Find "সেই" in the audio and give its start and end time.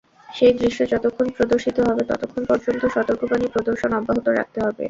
0.29-0.53